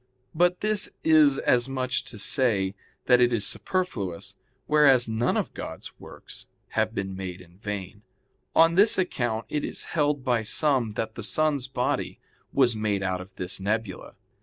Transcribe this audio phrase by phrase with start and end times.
[0.33, 2.73] But this is as much as to say
[3.05, 4.35] that it is superfluous,
[4.65, 8.01] whereas none of God's works have been made in vain.
[8.55, 12.19] On this account it is held by some that the sun's body
[12.51, 14.15] was made out of this nebula.